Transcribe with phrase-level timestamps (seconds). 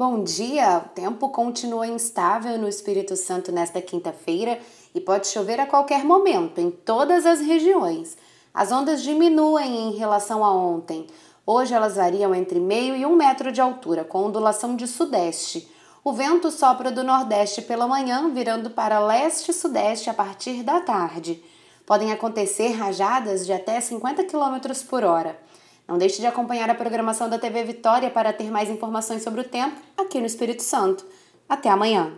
[0.00, 0.78] Bom dia!
[0.78, 4.58] O tempo continua instável no Espírito Santo nesta quinta-feira
[4.94, 8.16] e pode chover a qualquer momento em todas as regiões.
[8.54, 11.06] As ondas diminuem em relação a ontem.
[11.44, 15.70] Hoje elas variam entre meio e um metro de altura, com ondulação de sudeste.
[16.02, 20.80] O vento sopra do nordeste pela manhã, virando para leste e sudeste a partir da
[20.80, 21.44] tarde.
[21.84, 24.56] Podem acontecer rajadas de até 50 km
[24.88, 25.38] por hora.
[25.90, 29.44] Não deixe de acompanhar a programação da TV Vitória para ter mais informações sobre o
[29.44, 31.04] tempo aqui no Espírito Santo.
[31.48, 32.12] Até amanhã!